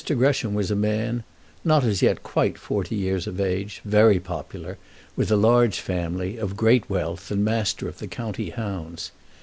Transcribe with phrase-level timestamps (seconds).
[0.03, 1.23] Gresham was a man,
[1.63, 4.79] not as yet quite forty years of age, very popular,
[5.15, 9.11] with a large family, of great wealth, and master of the county hounds.